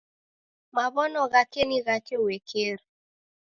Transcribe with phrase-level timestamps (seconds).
[0.75, 2.83] Maw'ono ghake ni ghake uekeri